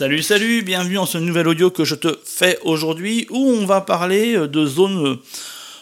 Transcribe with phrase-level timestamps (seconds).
[0.00, 3.82] Salut, salut, bienvenue dans ce nouvel audio que je te fais aujourd'hui où on va
[3.82, 5.16] parler de zones euh,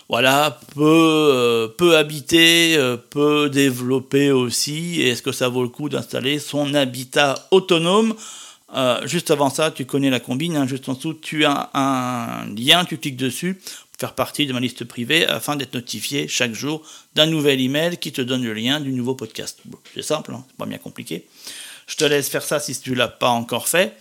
[0.08, 5.00] voilà, peu, euh, peu habitées, euh, peu développées aussi.
[5.02, 8.16] Est-ce que ça vaut le coup d'installer son habitat autonome?
[9.04, 12.84] Juste avant ça, tu connais la combine, hein, juste en dessous, tu as un lien,
[12.84, 16.82] tu cliques dessus pour faire partie de ma liste privée afin d'être notifié chaque jour
[17.14, 19.60] d'un nouvel email qui te donne le lien du nouveau podcast.
[19.94, 21.24] c'est simple, hein, c'est pas bien compliqué.
[21.86, 23.96] Je te laisse faire ça si tu l'as pas encore fait.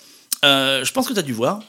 [0.46, 1.62] Euh, je pense que tu as dû voir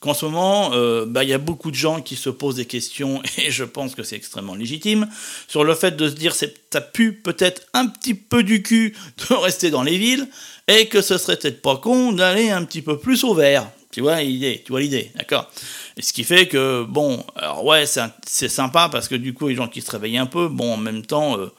[0.00, 2.64] qu'en ce moment, euh, bah, il y a beaucoup de gens qui se posent des
[2.64, 5.08] questions, et je pense que c'est extrêmement légitime,
[5.46, 8.96] sur le fait de se dire c'est t'as pu peut-être un petit peu du cul
[9.28, 10.28] de rester dans les villes,
[10.68, 13.70] et que ce serait peut-être pas con d'aller un petit peu plus au vert.
[13.92, 15.50] Tu vois l'idée, tu vois l'idée, d'accord?
[15.96, 19.56] Et ce qui fait que, bon, alors ouais, c'est sympa parce que du coup, les
[19.56, 21.52] gens qui se réveillent un peu, bon, en même temps, euh,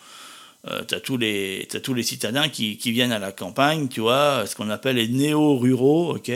[0.68, 4.46] euh, t'as tous les tous les citadins qui, qui, viennent à la campagne, tu vois,
[4.46, 6.32] ce qu'on appelle les néo-ruraux, ok,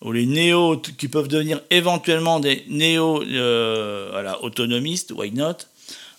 [0.00, 5.56] ou les néo qui peuvent devenir éventuellement des néo euh, voilà, autonomistes, why not?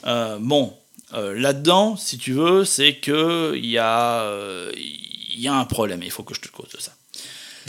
[0.05, 0.73] Euh, Bon,
[1.13, 4.29] euh, là-dedans, si tu veux, c'est que il y a
[4.75, 6.01] il y a un problème.
[6.03, 6.91] Il faut que je te cause de ça.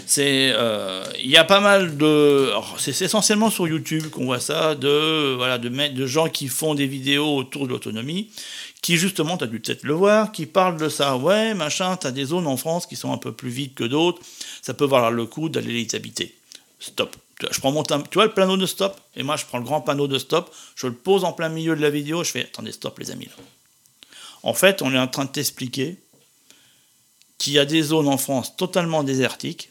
[0.07, 0.53] C'est
[1.21, 5.59] il y a pas mal de c'est essentiellement sur YouTube qu'on voit ça de voilà
[5.59, 8.31] de de gens qui font des vidéos autour de l'autonomie
[8.85, 11.17] qui justement, tu as dû peut-être le voir, qui parle de ça.
[11.17, 13.85] Ouais, machin, tu as des zones en France qui sont un peu plus vides que
[13.85, 14.21] d'autres,
[14.61, 16.35] ça peut valoir le coup d'aller les habiter.
[16.81, 17.17] Stop.
[17.51, 20.55] Tu vois le panneau de stop, et moi je prends le grand panneau de stop,
[20.77, 23.29] je le pose en plein milieu de la vidéo, je fais attendez, stop les amis.
[24.43, 25.97] En fait, on est en train de t'expliquer
[27.39, 29.71] qu'il y a des zones en France totalement désertiques,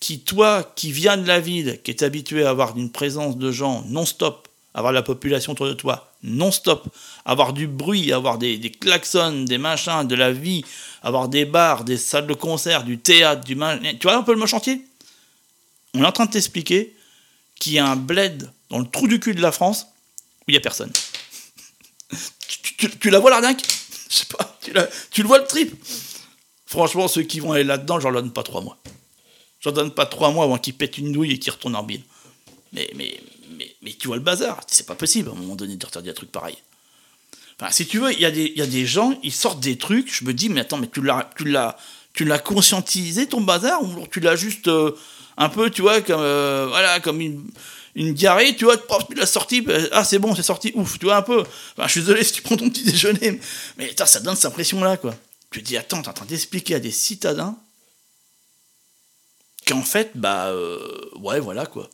[0.00, 3.50] qui, toi, qui viens de la ville, qui est habitué à avoir une présence de
[3.50, 6.88] gens non-stop, avoir la population autour de toi non-stop,
[7.24, 10.64] avoir du bruit, avoir des, des, klaxons, des machins, de la vie,
[11.02, 13.56] avoir des bars, des salles de concert, du théâtre, du
[13.98, 14.84] Tu vois un peu le chantier?
[15.94, 16.94] On est en train de t'expliquer
[17.60, 19.86] qu'il y a un bled dans le trou du cul de la France
[20.40, 20.92] où il n'y a personne.
[23.00, 23.62] tu, la vois l'arnaque?
[24.10, 24.72] Je sais pas, tu,
[25.10, 25.74] tu, le vois le trip?
[26.66, 28.78] Franchement, ceux qui vont aller là-dedans, j'en donne pas trois mois.
[29.72, 32.02] Donne pas trois mois avant qu'ils pètent une douille et qu'ils retournent en bille.
[32.72, 33.20] Mais, mais,
[33.82, 36.14] mais, tu vois le bazar, c'est pas possible à un moment donné de dire des
[36.14, 36.58] trucs pareils.
[37.58, 39.78] Enfin, si tu veux, il y, a des, y a des gens, ils sortent des
[39.78, 41.56] trucs, je me dis, mais attends, mais tu l'as, tu
[42.12, 44.92] tu l'as conscientisé ton bazar ou tu l'as juste euh,
[45.36, 47.44] un peu, tu vois, comme, euh, voilà, comme une,
[47.94, 51.06] une diarrhée, tu vois, tu l'as sorti, bah, ah c'est bon, c'est sorti, ouf, tu
[51.06, 51.40] vois un peu.
[51.40, 53.40] Enfin, je suis désolé si tu prends ton petit déjeuner,
[53.78, 55.14] mais ça donne cette impression-là, quoi.
[55.50, 57.56] Tu te dis, attends, t'es en train d'expliquer à des citadins
[59.66, 60.78] qu'en fait, bah, euh,
[61.16, 61.90] ouais, voilà, quoi.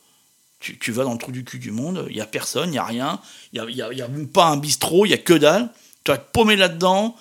[0.59, 2.77] Tu, vas dans le trou du cul du monde, il n'y a personne, il n'y
[2.77, 3.19] a rien,
[3.51, 5.69] il n'y a, y a, pas un bistrot, il n'y a que dalle.
[6.05, 7.17] Tu vas te paumer là-dedans,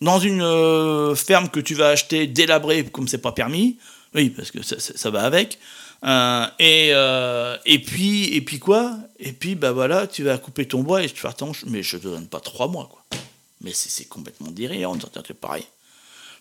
[0.00, 3.76] dans une euh, ferme que tu vas acheter délabrée comme c'est pas permis.
[4.14, 5.58] Oui, parce que ça, va avec.
[6.04, 8.96] Euh, et, puis, et puis quoi?
[9.18, 11.98] Et puis, bah voilà, tu vas couper ton bois et tu vas attends, mais je
[11.98, 13.04] te donne pas trois mois, quoi.
[13.60, 14.96] Mais c'est complètement délirant,
[15.40, 15.66] pareil.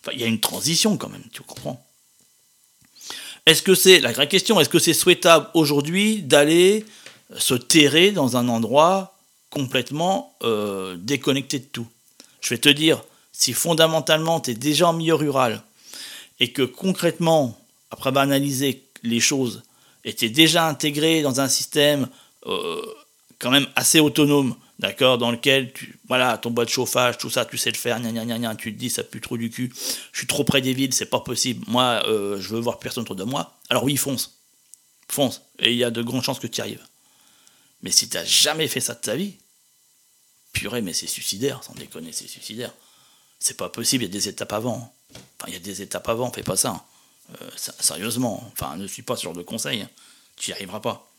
[0.01, 1.85] Enfin, il y a une transition quand même, tu comprends?
[3.45, 6.85] Est-ce que c'est, la vraie question, est-ce que c'est souhaitable aujourd'hui d'aller
[7.37, 9.17] se terrer dans un endroit
[9.49, 11.87] complètement euh, déconnecté de tout?
[12.41, 15.61] Je vais te dire, si fondamentalement tu es déjà en milieu rural
[16.39, 17.59] et que concrètement,
[17.91, 19.63] après avoir analysé les choses,
[20.03, 22.07] tu es déjà intégré dans un système
[22.45, 22.81] euh,
[23.39, 27.45] quand même assez autonome, d'accord, dans lequel tu, voilà, ton bois de chauffage, tout ça,
[27.45, 28.01] tu sais le faire,
[28.57, 29.73] tu te dis, ça pue trop du cul,
[30.11, 33.03] je suis trop près des villes, c'est pas possible, moi, euh, je veux voir personne
[33.03, 33.57] autour de moi.
[33.69, 34.39] Alors oui, fonce,
[35.07, 36.85] fonce, et il y a de grandes chances que tu y arrives.
[37.81, 39.35] Mais si tu n'as jamais fait ça de ta vie,
[40.51, 42.73] purée, mais c'est suicidaire, sans déconner, c'est suicidaire.
[43.39, 44.93] C'est pas possible, il y a des étapes avant.
[45.11, 46.83] Enfin, il y a des étapes avant, fais pas ça.
[47.41, 49.89] Euh, sérieusement, enfin, ne suis pas ce genre de conseil, hein.
[50.35, 51.09] tu n'y arriveras pas.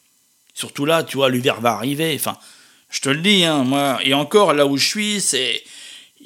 [0.53, 2.39] Surtout là, tu vois, l'hiver va arriver, enfin,
[2.95, 5.63] je te le dis, hein, moi, et encore là où je suis, c'est.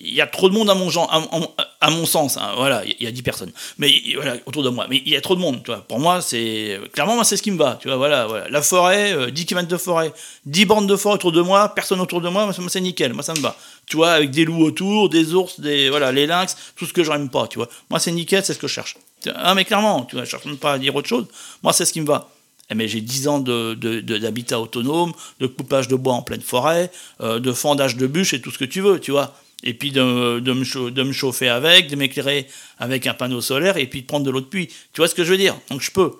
[0.00, 3.22] Il y a trop de monde à mon, sens, hein, voilà, il y a 10
[3.22, 5.80] personnes, mais voilà, autour de moi, mais il y a trop de monde, tu vois.
[5.80, 6.78] Pour moi, c'est.
[6.92, 8.48] Clairement, moi, c'est ce qui me va, tu vois, voilà, voilà.
[8.48, 10.12] La forêt, 10 euh, km de forêt,
[10.44, 13.24] 10 bandes de forêt autour de moi, personne autour de moi, moi, c'est nickel, moi,
[13.24, 13.56] ça me va.
[13.86, 15.88] Tu vois, avec des loups autour, des ours, des.
[15.88, 17.68] Voilà, les lynx, tout ce que j'aime pas, tu vois.
[17.90, 18.94] Moi, c'est nickel, c'est ce que je cherche.
[19.34, 21.26] Ah, mais clairement, tu vois, je cherche pas à dire autre chose.
[21.62, 22.28] Moi, c'est ce qui me va.
[22.70, 26.90] Eh, mais j'ai 10 ans d'habitat de, autonome, de coupage de bois en pleine forêt,
[27.20, 29.34] euh, de fendage de bûches et tout ce que tu veux, tu vois.
[29.64, 32.46] Et puis de, me, de me chauffer avec, de m'éclairer
[32.78, 34.68] avec un panneau solaire et puis de prendre de l'eau de puits.
[34.92, 35.58] Tu vois ce que je veux dire?
[35.70, 36.12] Donc je peux.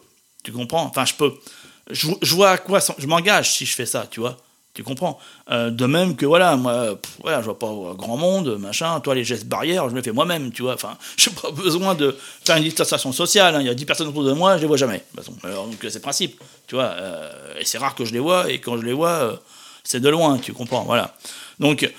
[0.42, 0.82] Tu comprends?
[0.82, 1.34] Enfin, je peux.
[1.90, 4.36] Je, vois à quoi je m'engage si je fais ça, tu vois.
[4.78, 5.18] Tu comprends
[5.50, 7.66] euh, De même que, voilà, moi, voilà, je vois pas
[7.96, 9.00] grand monde, machin.
[9.00, 10.74] Toi, les gestes barrières, je les fais moi-même, tu vois.
[10.74, 13.56] Enfin, j'ai pas besoin de faire une distanciation sociale.
[13.56, 13.60] Hein.
[13.60, 15.02] Il y a 10 personnes autour de moi, je les vois jamais.
[15.42, 16.92] Alors, donc, c'est le principe, tu vois.
[16.94, 19.36] Euh, et c'est rare que je les vois, et quand je les vois, euh,
[19.82, 21.12] c'est de loin, tu comprends, voilà.
[21.58, 21.92] Donc,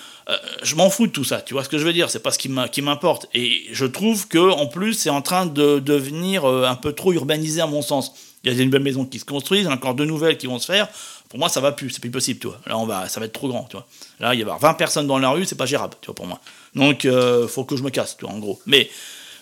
[0.63, 2.31] je m'en fous de tout ça, tu vois ce que je veux dire C'est pas
[2.31, 3.27] ce qui m'importe.
[3.33, 7.59] Et je trouve que en plus, c'est en train de devenir un peu trop urbanisé
[7.59, 8.13] à mon sens.
[8.43, 10.67] Il y a des nouvelles maisons qui se construisent, encore deux nouvelles qui vont se
[10.71, 10.87] faire
[11.29, 12.59] pour moi, ça va plus, c'est plus possible, tu vois.
[12.65, 13.85] Là, on va, ça va être trop grand, tu vois.
[14.19, 16.25] Là, il y avoir 20 personnes dans la rue, c'est pas gérable, tu vois, pour
[16.25, 16.41] moi.
[16.73, 18.59] Donc, euh, faut que je me casse, tu vois, en gros.
[18.65, 18.89] Mais,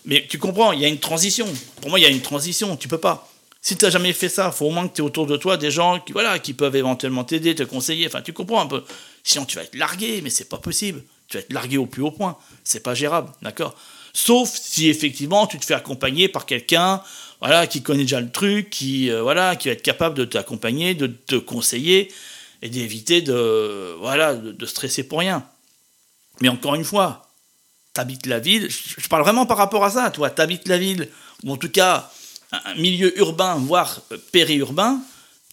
[0.06, 1.48] mais tu comprends, il y a une transition.
[1.82, 3.30] Pour moi, il y a une transition, tu peux pas.
[3.62, 5.56] Si tu n'as jamais fait ça, faut au moins que tu aies autour de toi
[5.58, 8.06] des gens qui, voilà, qui peuvent éventuellement t'aider, te conseiller.
[8.08, 8.84] Enfin, tu comprends un peu.
[9.24, 11.04] Sinon, tu vas être largué, mais c'est pas possible.
[11.28, 12.38] Tu vas être largué au plus haut point.
[12.64, 13.76] C'est pas gérable, d'accord?
[14.14, 17.02] Sauf si effectivement tu te fais accompagner par quelqu'un
[17.40, 20.96] voilà, qui connaît déjà le truc, qui, euh, voilà, qui va être capable de t'accompagner,
[20.96, 22.12] de te conseiller
[22.62, 25.46] et d'éviter de, voilà, de, stresser pour rien.
[26.42, 27.30] Mais encore une fois,
[27.94, 31.10] t'habites la ville, je, parle vraiment par rapport à ça, toi, t'habites la ville,
[31.44, 32.12] ou en tout cas
[32.52, 35.00] un milieu urbain, voire euh, périurbain,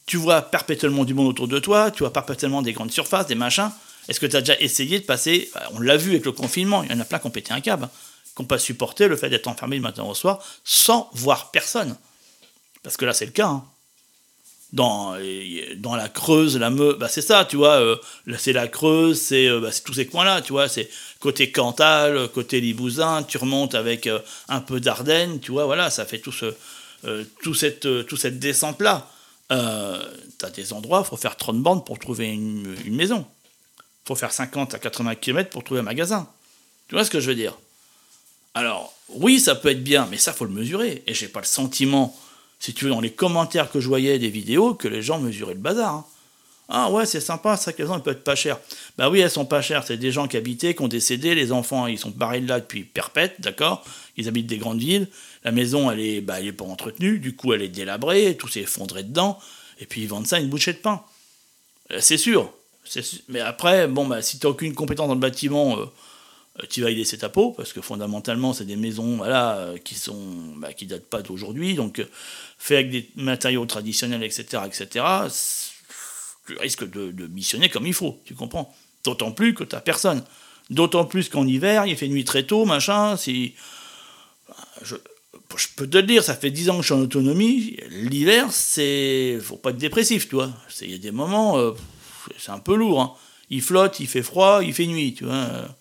[0.07, 3.35] tu vois perpétuellement du monde autour de toi, tu vois perpétuellement des grandes surfaces, des
[3.35, 3.71] machins.
[4.09, 6.83] Est-ce que tu as déjà essayé de passer, bah, on l'a vu avec le confinement,
[6.83, 7.89] il y en a plein qui ont pété un câble,
[8.39, 11.97] n'ont pas supporté le fait d'être enfermé le matin au soir sans voir personne.
[12.83, 13.49] Parce que là, c'est le cas.
[13.49, 13.65] Hein.
[14.73, 15.15] Dans,
[15.77, 17.81] dans la Creuse, la Meuse, bah c'est ça, tu vois.
[17.81, 17.97] Euh,
[18.37, 20.69] c'est la Creuse, c'est euh, bah, tous ces coins-là, tu vois.
[20.69, 20.91] C'est
[21.21, 25.67] côté Cantal, côté Libousin, tu remontes avec euh, un peu d'Ardennes, tu vois.
[25.67, 26.53] Voilà, ça fait tout, ce,
[27.43, 29.09] tout cette, tout cette descente-là.
[29.49, 33.25] tu as des endroits, il faut faire 30 bandes pour trouver une, une maison.
[34.05, 36.29] Faut faire 50 à 80 km pour trouver un magasin.
[36.89, 37.57] Tu vois ce que je veux dire?
[38.55, 41.03] Alors, oui, ça peut être bien, mais ça, faut le mesurer.
[41.07, 42.17] Et j'ai pas le sentiment,
[42.61, 45.55] si tu veux, dans les commentaires que je voyais des vidéos, que les gens mesuraient
[45.55, 45.95] le bazar.
[45.95, 46.05] Hein.
[46.69, 48.59] Ah ouais, c'est sympa, ça, qu'elles ont, elles peuvent être pas chères.
[48.97, 51.53] Bah oui, elles sont pas chères, c'est des gens qui habitaient, qui ont décédé, les
[51.53, 53.85] enfants, ils sont barrés de là depuis perpète, d'accord?
[54.17, 55.09] Ils habitent des grandes villes,
[55.45, 58.61] la maison, elle est, bah, elle pas entretenue, du coup, elle est délabrée, tout s'est
[58.61, 59.39] effondré dedans,
[59.79, 61.03] et puis ils vendent ça une bouchée de pain.
[61.91, 62.51] Euh, c'est sûr.
[63.29, 65.85] Mais après, bon, bah, si tu n'as aucune compétence dans le bâtiment, euh,
[66.69, 69.97] tu vas y laisser ta peau, parce que fondamentalement, c'est des maisons voilà, euh, qui
[69.97, 72.09] sont bah, qui datent pas d'aujourd'hui, donc euh,
[72.59, 75.05] fait avec des matériaux traditionnels, etc., etc.,
[76.47, 78.75] tu risques de, missionner comme il faut, tu comprends?
[79.03, 80.23] D'autant plus que tu personne.
[80.71, 83.55] D'autant plus qu'en hiver, il fait nuit très tôt, machin, si...
[84.83, 84.97] Je,
[85.57, 88.53] je peux te le dire, ça fait 10 ans que je suis en autonomie, l'hiver,
[88.53, 89.39] c'est...
[89.43, 90.51] faut pas être dépressif, tu vois.
[90.83, 91.59] Il y a des moments,
[92.39, 93.15] c'est un peu lourd, hein.
[93.51, 95.77] Il flotte, il fait froid, il fait nuit, tu vois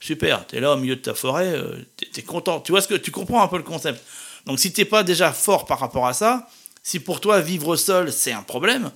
[0.00, 2.60] super, tu es là au milieu de ta forêt, euh, tu es, content.
[2.60, 4.02] Tu vois ce que tu comprends un peu le concept.
[4.46, 6.48] Donc si t'es pas déjà fort par rapport à ça,
[6.82, 8.90] si pour toi vivre seul c'est un problème,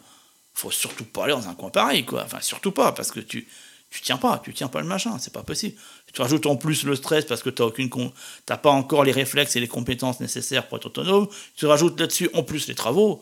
[0.54, 2.22] faut surtout pas aller dans un coin pareil, quoi.
[2.24, 3.48] Enfin surtout pas parce que tu
[3.90, 5.76] tu tiens pas, tu tiens pas le machin, c'est pas possible.
[6.12, 7.90] Tu rajoutes en plus le stress parce que tu aucune
[8.46, 11.26] t'as pas encore les réflexes et les compétences nécessaires pour être autonome.
[11.56, 13.20] Tu rajoutes là-dessus en plus les travaux.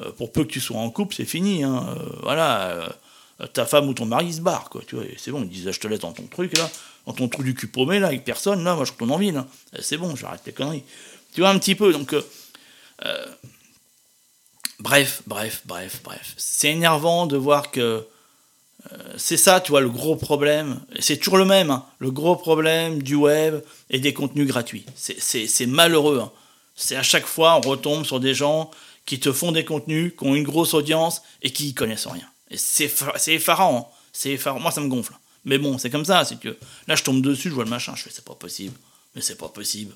[0.00, 1.62] Euh, pour peu que tu sois en couple, c'est fini.
[1.62, 1.86] Hein.
[1.96, 2.96] Euh, voilà,
[3.52, 4.82] ta femme ou ton mari se barre, quoi.
[4.84, 6.68] Tu vois, c'est bon, ils disent je te laisse dans ton truc là
[7.10, 9.36] dans ton trou du cul paumé, là, avec personne, là, moi, je retourne en ville.
[9.36, 9.46] Hein.
[9.76, 10.84] Eh, c'est bon, j'arrête les conneries.
[11.34, 12.12] Tu vois, un petit peu, donc...
[12.12, 12.22] Euh,
[13.04, 13.26] euh,
[14.78, 16.34] bref, bref, bref, bref.
[16.36, 18.06] C'est énervant de voir que...
[18.92, 20.80] Euh, c'est ça, tu vois, le gros problème.
[21.00, 23.60] C'est toujours le même, hein, le gros problème du web
[23.90, 24.86] et des contenus gratuits.
[24.94, 26.20] C'est malheureux.
[26.22, 26.32] Hein.
[26.76, 28.70] C'est à chaque fois, on retombe sur des gens
[29.04, 32.26] qui te font des contenus, qui ont une grosse audience et qui y connaissent rien.
[32.54, 32.84] C'est
[33.34, 33.92] effarant.
[34.12, 34.60] C'est effarant.
[34.60, 35.12] Moi, ça me gonfle.
[35.44, 36.56] Mais bon, c'est comme ça, c'est que
[36.86, 38.76] là je tombe dessus, je vois le machin, je fais c'est pas possible,
[39.14, 39.94] mais c'est pas possible.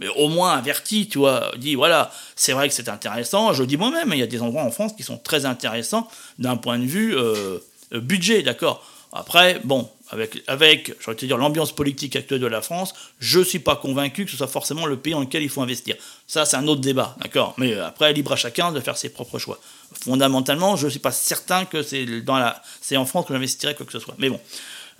[0.00, 3.52] Mais au moins averti, tu vois, dis voilà, c'est vrai que c'est intéressant.
[3.52, 6.56] Je dis moi-même, il y a des endroits en France qui sont très intéressants d'un
[6.56, 7.58] point de vue euh,
[7.92, 8.84] budget, d'accord.
[9.12, 13.76] Après, bon, avec, avec dire, l'ambiance politique actuelle de la France, je ne suis pas
[13.76, 15.96] convaincu que ce soit forcément le pays dans lequel il faut investir.
[16.26, 17.54] Ça, c'est un autre débat, d'accord?
[17.56, 19.58] Mais après, libre à chacun de faire ses propres choix.
[20.04, 23.98] Fondamentalement, je ne suis pas certain que c'est en France que j'investirais quoi que ce
[23.98, 24.14] soit.
[24.18, 24.40] Mais bon,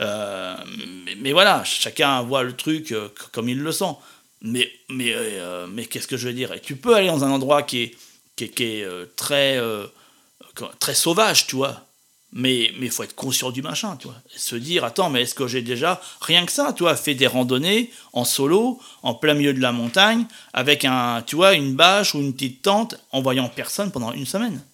[0.00, 0.56] euh,
[1.18, 3.94] mais, voilà, chacun voit le truc euh, comme il le sent.
[4.40, 6.52] Mais, mais, euh, mais qu'est-ce que je veux dire?
[6.52, 9.60] Et tu peux aller dans un endroit qui est, qui est, très,
[10.80, 11.86] très sauvage, tu vois
[12.32, 14.16] mais il faut être conscient du machin, tu vois.
[14.34, 17.26] Se dire, attends, mais est-ce que j'ai déjà, rien que ça, tu vois, fait des
[17.26, 22.14] randonnées en solo, en plein milieu de la montagne, avec un, tu vois, une bâche
[22.14, 24.64] ou une petite tente, en voyant personne pendant une semaine.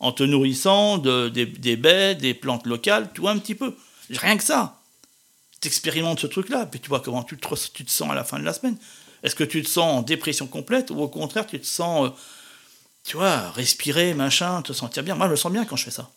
[0.00, 3.74] En te nourrissant de, des, des baies, des plantes locales, tu vois, un petit peu.
[4.10, 4.80] Rien que ça.
[5.60, 8.38] T'expérimentes ce truc-là, puis tu vois comment tu te, tu te sens à la fin
[8.38, 8.76] de la semaine.
[9.22, 12.10] Est-ce que tu te sens en dépression complète, ou au contraire, tu te sens, euh,
[13.04, 15.14] tu vois, respirer, machin, te sentir bien?
[15.14, 16.10] Moi, je me sens bien quand je fais ça.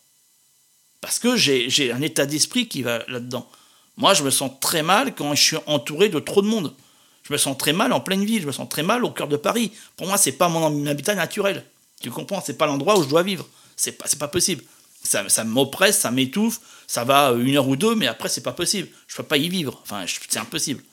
[1.02, 3.50] Parce que j'ai un état d'esprit qui va là-dedans.
[3.98, 6.74] Moi, je me sens très mal quand je suis entouré de trop de monde.
[7.24, 9.28] Je me sens très mal en pleine ville, je me sens très mal au cœur
[9.28, 9.72] de Paris.
[9.98, 11.66] Pour moi, c'est pas mon habitat naturel.
[12.02, 12.42] Tu comprends?
[12.42, 13.48] C'est pas l'endroit où je dois vivre.
[13.76, 14.64] C'est pas, pas possible.
[15.04, 18.88] Ça, m'oppresse, ça m'étouffe, ça va une heure ou deux, mais après, c'est pas possible.
[19.08, 19.80] Je peux pas y vivre.
[19.84, 20.84] Enfin, c'est impossible.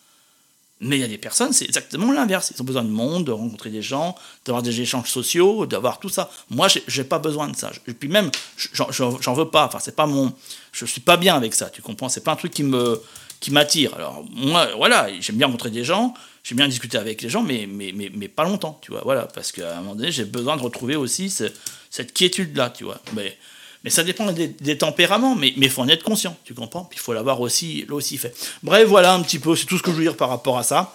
[0.80, 2.52] Mais il y a des personnes, c'est exactement l'inverse.
[2.54, 6.08] Ils ont besoin de monde, de rencontrer des gens, d'avoir des échanges sociaux, d'avoir tout
[6.08, 6.30] ça.
[6.50, 7.72] Moi, j'ai pas besoin de ça.
[7.88, 8.30] Et puis même,
[8.72, 9.66] j'en veux pas.
[9.66, 10.32] Enfin, c'est pas mon.
[10.72, 11.68] Je suis pas bien avec ça.
[11.68, 12.08] Tu comprends?
[12.08, 13.00] C'est pas un truc qui me
[13.40, 13.94] qui m'attire.
[13.94, 17.66] Alors moi, voilà, j'aime bien rencontrer des gens, j'aime bien discuter avec les gens, mais
[17.68, 19.02] mais, mais, mais pas longtemps, tu vois.
[19.04, 22.84] Voilà, parce qu'à un moment donné, j'ai besoin de retrouver aussi cette quiétude là, tu
[22.84, 23.00] vois.
[23.14, 23.36] Mais
[23.84, 26.84] mais ça dépend des, tempéraments, mais il faut en être conscient, tu comprends?
[26.84, 27.86] Puis il faut l'avoir aussi,
[28.18, 28.34] fait.
[28.62, 30.62] Bref, voilà un petit peu, c'est tout ce que je veux dire par rapport à
[30.62, 30.94] ça.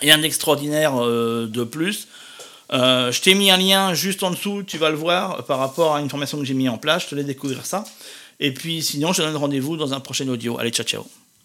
[0.00, 2.08] Et un extraordinaire euh, de plus.
[2.72, 5.94] Euh, je t'ai mis un lien juste en dessous, tu vas le voir, par rapport
[5.94, 7.84] à une formation que j'ai mis en place, je te laisse découvrir ça.
[8.40, 10.58] Et puis sinon, je te donne rendez-vous dans un prochain audio.
[10.58, 11.21] Allez, ciao ciao